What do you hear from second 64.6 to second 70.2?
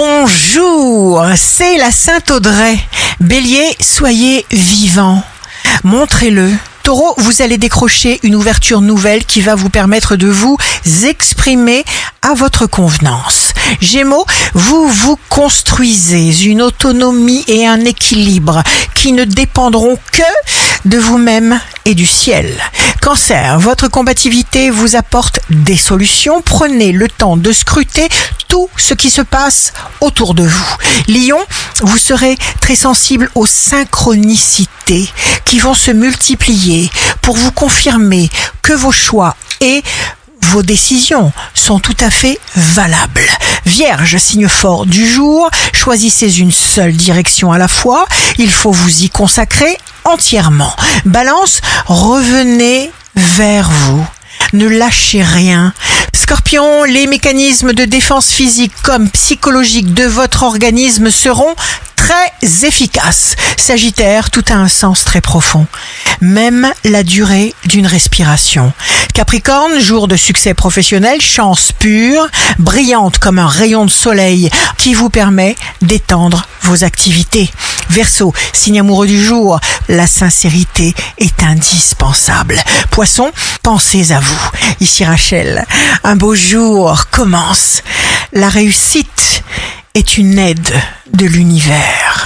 sens très profond. Même la durée d'une respiration. Capricorne, jour de